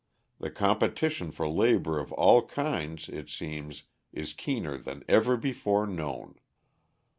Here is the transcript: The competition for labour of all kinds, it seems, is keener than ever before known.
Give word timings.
The 0.39 0.49
competition 0.49 1.29
for 1.29 1.47
labour 1.47 1.99
of 1.99 2.11
all 2.13 2.43
kinds, 2.47 3.07
it 3.07 3.29
seems, 3.29 3.83
is 4.11 4.33
keener 4.33 4.79
than 4.79 5.03
ever 5.07 5.37
before 5.37 5.85
known. 5.85 6.39